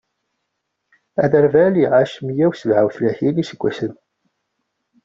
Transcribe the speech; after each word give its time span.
Aderbal 1.23 1.73
iɛac 1.85 2.13
meyya 2.25 2.47
u 2.49 2.53
sebɛa 2.55 2.81
u 2.87 2.89
tlatin 2.95 3.35
n 3.35 3.41
iseggasen. 3.43 3.93